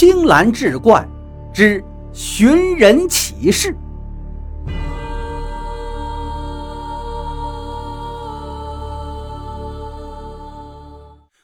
[0.00, 1.06] 青蓝志怪
[1.52, 3.76] 之寻人启事。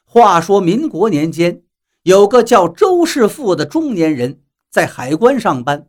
[0.06, 1.60] 话说民国年间，
[2.04, 4.40] 有个叫周世富的中年人
[4.70, 5.88] 在海关上班。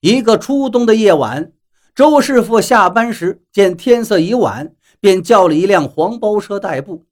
[0.00, 1.52] 一个初冬的夜晚，
[1.94, 7.04] 周师傅下班时见天色已晚，便叫了一辆黄包车代步。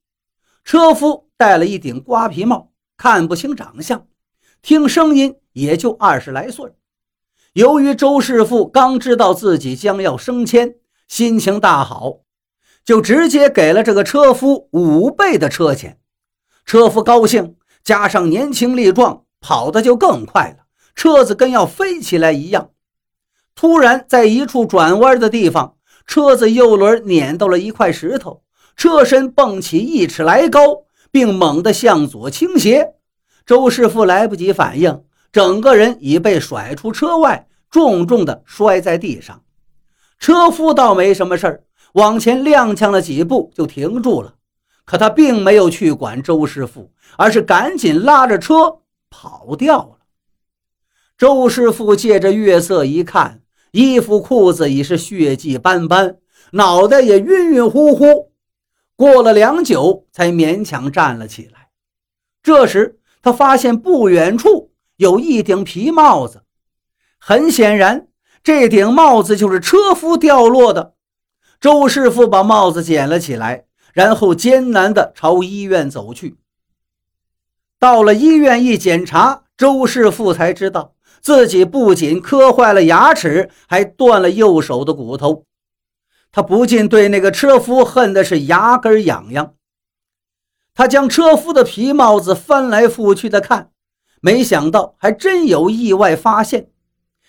[0.63, 4.07] 车夫戴了一顶瓜皮帽，看不清长相，
[4.65, 6.71] 听声音也就二十来岁。
[7.53, 10.73] 由于周师傅刚知道自己将要升迁，
[11.07, 12.21] 心情大好，
[12.83, 15.99] 就直接给了这个车夫五倍的车钱。
[16.65, 22.71] 车夫高兴，加上年轻力壮，跑得就更快了，车子跟要飞起来一样。
[23.53, 25.75] 突然，在一处转弯的地方，
[26.07, 28.41] 车子右轮碾到了一块石头，
[28.75, 32.95] 车身蹦起一尺来高，并猛地向左倾斜。
[33.45, 39.43] 周师傅来不及反应，整个人已被甩出车外，重重地摔在地上。
[40.17, 44.33] 车夫倒没什么事儿，往前踉跄了几步就停住了。
[44.85, 49.97] 可他并没有去管周师傅，而是赶紧拉着车跑掉了。
[51.17, 56.17] 周师傅借着月色一看，衣服裤子已是血迹斑斑，
[56.51, 58.31] 脑袋也晕晕乎乎。
[58.95, 61.69] 过了良久，才勉强站了起来。
[62.43, 66.43] 这时，他发现不远处有一顶皮帽子，
[67.17, 68.07] 很显然，
[68.43, 70.93] 这顶帽子就是车夫掉落的。
[71.59, 73.65] 周师傅把帽子捡了起来。
[73.93, 76.35] 然后艰难地朝医院走去。
[77.79, 85.45] 到了医院一检查，周师傅才知道自己不仅磕坏了牙齿，还断了右手的骨头。
[86.29, 89.53] 他不禁对那个车夫恨的是牙根痒痒。
[90.75, 93.71] 他将车夫的皮帽子翻来覆去的看，
[94.19, 96.69] 没想到还真有意外发现。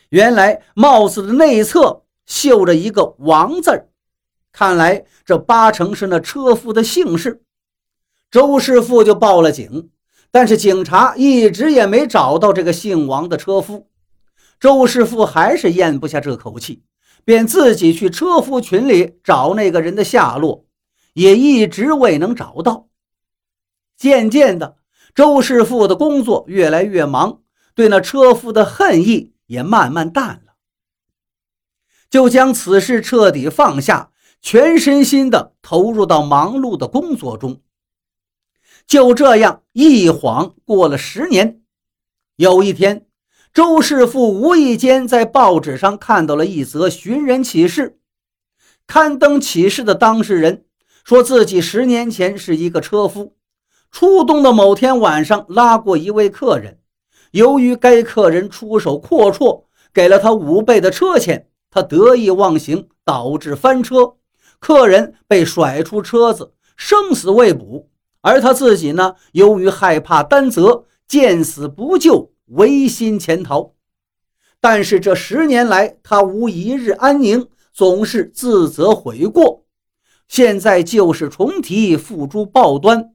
[0.08, 3.88] 原来帽子的内侧绣着一个“王”字儿。
[4.50, 7.42] 看来这八成是那车夫的姓氏，
[8.32, 9.90] 周师傅就报了警，
[10.32, 13.86] 但是警察一直也没找到这个姓王的车夫。
[14.58, 16.82] 周师傅还是咽不下这口气，
[17.24, 20.64] 便自己去车夫群里找那个人的下落，
[21.12, 22.88] 也一直未能找到。
[23.96, 24.76] 渐渐的，
[25.14, 27.40] 周师傅的工作越来越忙，
[27.74, 30.54] 对那车夫的恨意也慢慢淡了，
[32.10, 34.12] 就将此事彻底放下。
[34.42, 37.62] 全身心的投入到忙碌的工作中。
[38.86, 41.62] 就这样，一晃过了十年。
[42.36, 43.08] 有一天，
[43.52, 47.98] 周师傅无意间在报纸上看到了一则寻人启事。
[48.86, 50.66] 刊登启事的当事人
[51.02, 53.36] 说自己十年前是一个车夫，
[53.98, 56.80] 初冬的某天晚上拉过一位客人，
[57.30, 59.62] 由于该客人出手阔绰，
[59.94, 64.16] 给了他五倍的车钱，他得意忘形，导致翻车。
[64.58, 67.88] 客人被甩出车子，生死未卜，
[68.20, 73.72] 而他自己呢，由于害怕担责，见死不救，违心潜逃。
[74.60, 79.64] 但是这十年来，他无一日安宁，总是自责悔过。
[80.28, 83.12] 现在旧事重提，付诸报端，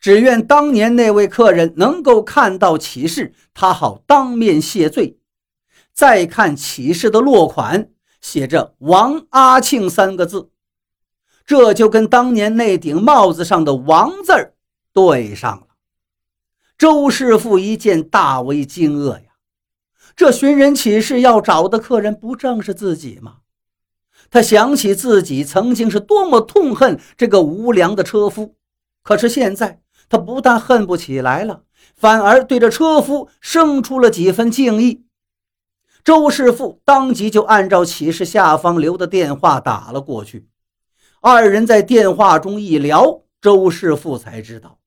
[0.00, 5.18] 只愿当年那位客人能够看到启事，他好当面谢罪。
[5.92, 7.90] 再看启事的落款，
[8.20, 10.50] 写着“王阿庆”三个字。
[11.44, 14.32] 这就跟当年那顶帽子上的“王”字
[14.92, 15.66] 对上了。
[16.78, 19.22] 周师傅一见，大为惊愕呀！
[20.16, 23.38] 这寻人启事要找的客人，不正是自己吗？
[24.30, 28.54] 他想起自己曾经是多么痛恨这个无良的车夫，
[29.02, 31.62] 可是现在他不但恨不起来了，
[31.94, 35.04] 反而对着车夫生出了几分敬意。
[36.02, 40.48] 周师傅当即就按照启事下方留的电话打了过去。
[41.20, 44.78] 二人在电话中一聊，周师傅才知道，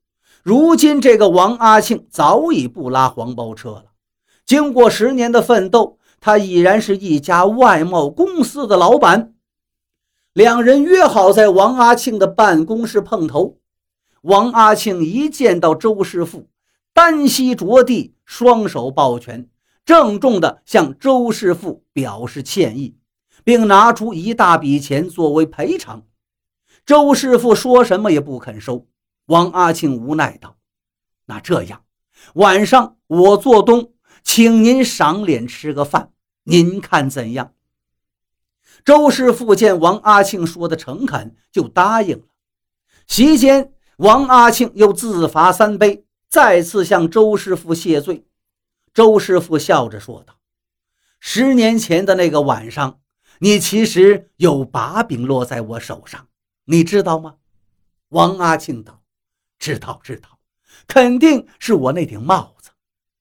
[0.44, 3.86] 如今这个王阿庆早已不拉黄包车了。
[4.46, 9.34] 经过十年的奋斗，他已然是一家外贸公司的老板。
[10.34, 13.60] 两人约好在王阿庆的办公室碰头。
[14.24, 16.48] 王阿庆一见到周师傅，
[16.94, 19.50] 单膝着地，双手抱拳，
[19.84, 22.96] 郑重地向周师傅表示歉意，
[23.44, 26.04] 并拿出一大笔钱作为赔偿。
[26.86, 28.88] 周师傅说什么也不肯收。
[29.26, 30.56] 王阿庆无奈道
[31.28, 31.84] ：“那这样，
[32.36, 33.92] 晚上我做东，
[34.24, 36.12] 请您赏脸吃个饭，
[36.44, 37.54] 您看怎样？”
[38.86, 42.24] 周师傅见王阿庆说的诚恳，就答应了。
[43.06, 48.26] 席间，王阿庆又自罚三杯，再次向周师傅谢罪。
[48.94, 50.36] 周师傅笑着说道
[51.22, 53.00] ：“十年前的那个晚上，
[53.40, 56.28] 你其实有把柄落在我手上，
[56.66, 57.36] 你知道吗？”
[58.12, 59.02] 王阿庆道
[59.58, 60.38] ：“知道，知道，
[60.86, 62.72] 肯定是我那顶帽子。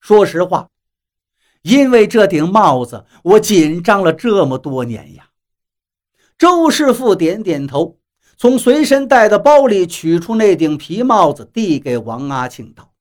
[0.01, 0.69] 说实话，
[1.63, 5.29] 因为这顶帽子，我紧张了这么多年呀。”
[6.37, 8.01] 周师傅点点头，
[8.37, 12.93] 从随身带的包里取出那顶皮帽子，递给王阿庆道：“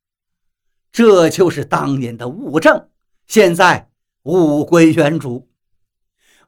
[0.91, 2.87] 这就是当年的物证，
[3.27, 3.89] 现在
[4.23, 5.49] 物归原主。”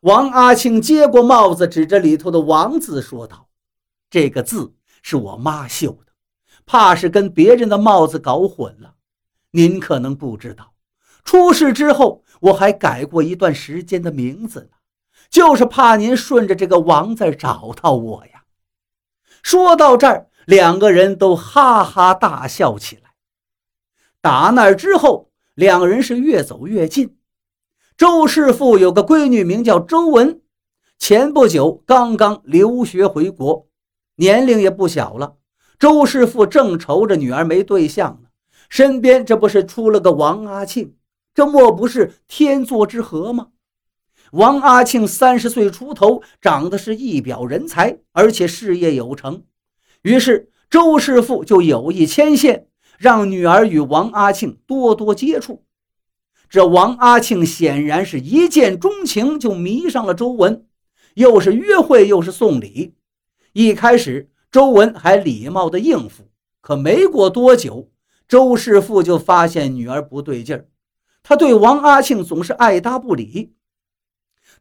[0.01, 3.50] 王阿庆接过帽子，指着里头的“王”字说道
[4.09, 4.74] ：“这个字。”
[5.06, 6.13] 是我妈绣的，
[6.65, 8.95] 怕是跟别人的帽子搞混了。
[9.51, 10.75] 您可能不知道，
[11.25, 14.77] 出事之后我还改过一段时间的名字呢，
[15.30, 18.32] 就是怕您顺着这个王字找到我呀。
[19.44, 23.12] 说到这儿，两个人都哈哈大笑起来。
[24.22, 27.18] 打那之后，两人是越走越近。
[27.98, 30.42] 周师傅有个闺女，名叫周文，
[30.98, 33.68] 前不久刚刚留学回国。
[34.16, 35.36] 年龄也不小了，
[35.78, 38.30] 周师傅正愁着女儿没对象呢，
[38.69, 40.95] 身边这不是出了个王阿庆，
[41.34, 43.48] 这莫不是天作之合吗？
[44.33, 49.44] 王阿庆三十岁出头，长得是一表人才，而且事业有成，
[50.01, 52.65] 于是周师傅就有意牵线，
[52.97, 55.63] 让女儿与王阿庆多多接触。
[56.50, 60.65] 这王阿庆显然是一见钟情，就迷上了周文，
[61.13, 62.95] 又是约会又是送礼。
[63.51, 66.24] 一开始，周文还礼貌地应付，
[66.59, 67.91] 可没过多久，
[68.27, 70.65] 周师傅就发现女儿不对劲儿。
[71.21, 73.53] 他对王阿庆总是爱搭不理。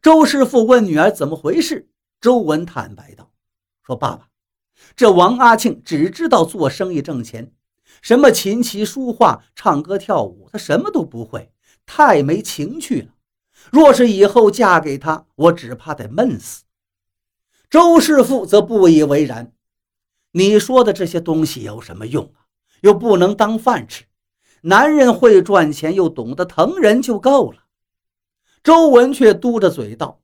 [0.03, 1.87] 周师傅问女儿怎么回事，
[2.19, 3.31] 周文坦白道
[3.87, 4.27] ：“说爸爸，
[4.97, 7.53] 这王阿庆只知道做生意挣钱，
[8.01, 11.53] 什么琴棋书画、唱歌跳舞，他什么都不会，
[11.85, 13.13] 太没情趣了。
[13.71, 16.63] 若是以后嫁给他，我只怕得闷死。”
[17.71, 19.53] 周师傅则不以为然，
[20.33, 22.51] 你说的这些东西有什么用啊？
[22.81, 24.03] 又不能当饭吃。
[24.63, 27.62] 男人会赚钱又懂得疼人就够了。
[28.63, 30.21] 周文却嘟着嘴道：“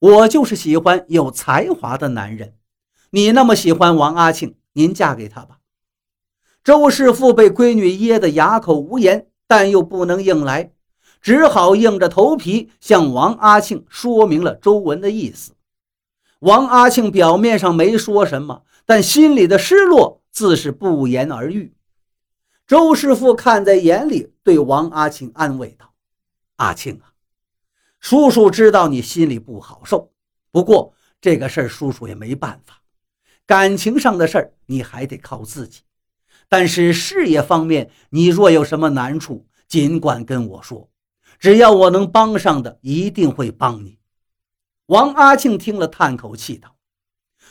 [0.00, 2.54] 我就是喜欢有才华的男人。
[3.10, 5.58] 你那么喜欢王阿庆，您嫁给他吧。”
[6.64, 10.72] 周师傅被闺女噎得哑口无言，但又不能硬来，
[11.22, 15.52] 只好硬着头皮向王阿庆说明了周文的意思。
[16.40, 21.74] 王阿庆表面上没说什么，但心里的失落自是不言而喻。
[22.66, 25.94] 周师傅看在眼里，对王阿庆安慰道
[26.56, 27.07] ：“阿庆啊，
[28.08, 30.10] 叔叔知道你心里不好受，
[30.50, 32.80] 不过这个事儿叔叔也没办法。
[33.44, 35.82] 感情上的事儿你还得靠自己，
[36.48, 40.88] 但是事业方面，你若有什么难处，尽管跟我说，
[41.38, 43.98] 只要我能帮上的，一定会帮你。”
[44.88, 46.76] 王阿庆听了，叹口气道：“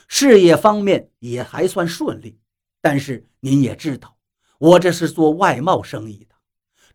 [0.09, 2.39] 事业方面也还算顺利，
[2.81, 4.17] 但是您也知道，
[4.57, 6.26] 我这是做外贸生意。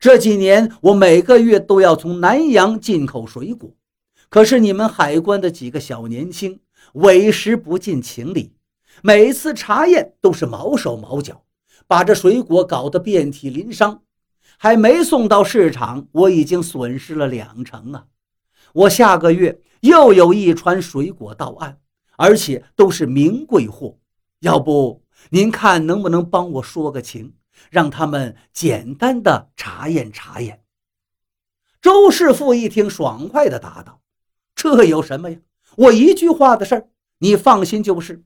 [0.03, 3.71] 这几年我每个月都要从南洋进口水果，
[4.29, 6.59] 可是你们海关的几个小年轻
[6.95, 8.53] 委实不近情理，
[9.01, 11.45] 每次查验都是毛手毛脚，
[11.87, 14.03] 把这水果搞得遍体鳞伤。
[14.59, 18.07] 还没送到市场，我已经损失了两成啊！
[18.73, 21.79] 我下个月。”又有一船水果到岸，
[22.17, 23.99] 而且都是名贵货。
[24.41, 27.35] 要不您看能不能帮我说个情，
[27.71, 30.63] 让他们简单的查验查验？
[31.81, 34.01] 周师傅一听，爽快的答道
[34.55, 35.39] ：“这有什么呀？
[35.77, 38.23] 我一句话的事儿，你放心就是。”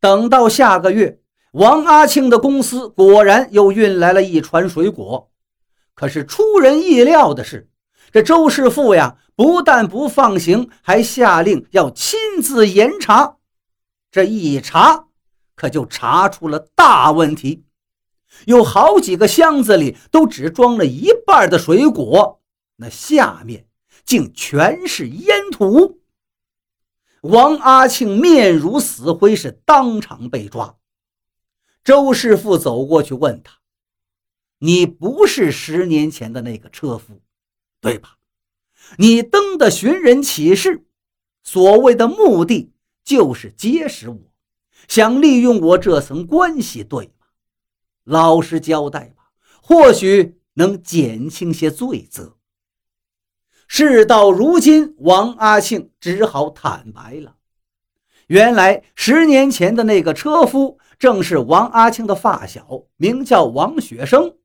[0.00, 1.20] 等到下个月，
[1.52, 5.30] 王阿庆的公司果然又运来了一船水果。
[5.94, 7.68] 可是出人意料的是。
[8.10, 13.38] 这周师傅呀，不但不放行，还下令要亲自严查。
[14.10, 15.06] 这一查，
[15.54, 17.64] 可就查出了大问题。
[18.46, 22.40] 有好几个箱子里都只装了一半的水果，
[22.76, 23.66] 那下面
[24.04, 26.00] 竟全是烟土。
[27.22, 30.76] 王阿庆面如死灰，是当场被抓。
[31.84, 33.58] 周师傅走过去问他
[34.58, 37.20] ：“你不是十年前的那个车夫？”
[37.80, 38.18] 对吧？
[38.98, 40.84] 你登的寻人启事，
[41.42, 42.72] 所谓的目的
[43.04, 44.18] 就是结识我，
[44.88, 47.12] 想利用我这层关系，对？
[48.04, 49.30] 老实交代吧，
[49.62, 52.36] 或许能减轻些罪责。
[53.66, 57.36] 事到如今，王阿庆只好坦白了。
[58.26, 64.36] 原来十年前的那个车夫，正是王阿庆的发小，名叫王雪生。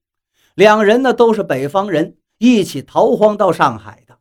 [0.55, 2.17] 两人呢，都是北方人。
[2.39, 4.19] 一起逃荒到上海的。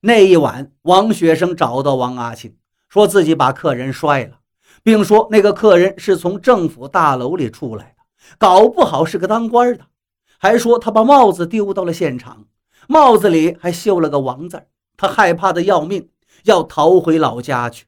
[0.00, 2.56] 那一晚，王雪生找到王阿庆，
[2.88, 4.40] 说自己把客人摔了，
[4.82, 7.93] 并说那个客人是从政府大楼里出来，
[8.38, 9.86] 搞不好是个当官的，
[10.38, 12.46] 还说他把帽子丢到了现场，
[12.88, 14.66] 帽子里还绣了个王字
[14.96, 16.08] 他害怕的要命，
[16.44, 17.86] 要逃回老家去。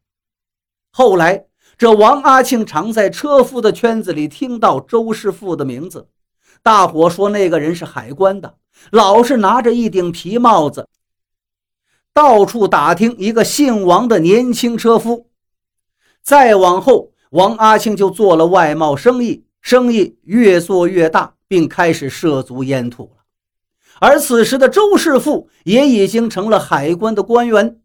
[0.92, 1.46] 后来。
[1.78, 6.08] 这王阿庆常在车夫的圈子里听到周师傅的名字，
[6.62, 8.54] 大伙说那个人是海关的，
[8.90, 10.88] 老是拿着一顶皮帽子，
[12.14, 15.28] 到处打听一个姓王的年轻车夫。
[16.22, 23.24] 再往后，王阿庆就做了外贸生意，生意越做越大，并开始涉足烟土了。
[23.98, 27.80] 而此时的周师傅也已经成了海关的官员。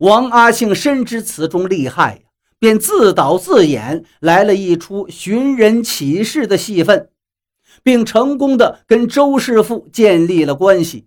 [0.00, 2.24] 王阿庆深知此中厉害。
[2.58, 7.08] 便自导自演来了一出寻人启事的戏份，
[7.84, 11.06] 并成功的跟周师傅建立了关系。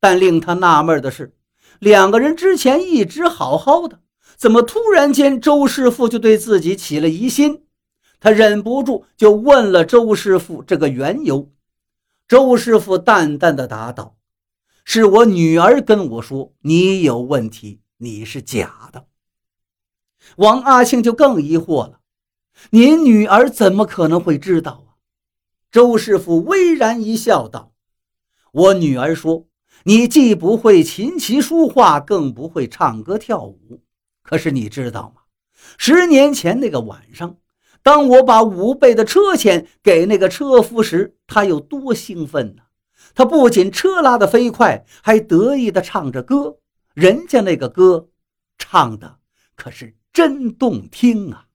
[0.00, 1.34] 但令他纳闷的是，
[1.78, 4.00] 两个人之前一直好好的，
[4.36, 7.62] 怎么突然间周师傅就对自己起了疑心？
[8.20, 11.50] 他忍不住就问了周师傅这个缘由。
[12.26, 14.16] 周师傅淡淡的答道
[14.84, 19.06] ：“是我女儿跟我说你有问题，你是假的。”
[20.36, 22.00] 王阿庆就更疑惑了
[22.70, 25.00] ：“您女儿怎么可能会知道啊？”
[25.70, 27.72] 周师傅微然一笑，道
[28.52, 29.46] ：“我女儿说，
[29.84, 33.82] 你既不会琴棋书画，更不会唱歌跳舞。
[34.22, 35.22] 可是你知道吗？
[35.78, 37.36] 十年前那个晚上，
[37.82, 42.62] 当我把五倍的车钱给那个车夫时，他有多兴奋呢？
[43.14, 46.58] 他不仅车拉得飞快，还得意地唱着歌。
[46.94, 48.08] 人家那个歌，
[48.58, 49.18] 唱的
[49.54, 51.46] 可是……”真动听啊！